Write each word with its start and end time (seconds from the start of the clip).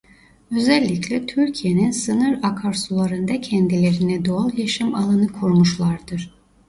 Özellikle 0.51 1.25
Türkiye'nin 1.25 1.91
sınır 1.91 2.39
akarsularında 2.43 3.41
kendilerine 3.41 4.25
doğal 4.25 4.57
yaşam 4.57 4.95
alanı 4.95 5.27
kurmuşlardır. 5.27 6.31